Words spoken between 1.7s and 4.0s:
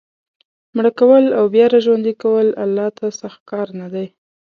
را ژوندي کول الله ته سخت کار نه